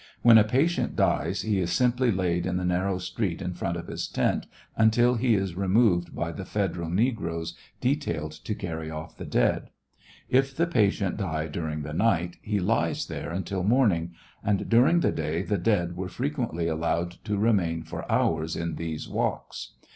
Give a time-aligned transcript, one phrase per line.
[0.23, 3.85] When a patient dies he is simply laid in the narrow street iu front of
[3.85, 9.27] his tent, until he is removed by the federal negroes detailed to carry off the
[9.27, 9.69] dead.
[10.27, 15.11] If the patient die during the night, he lies there nntil morning; and during the
[15.11, 19.73] day the dead were frequently allowed to remain for hours in these walks.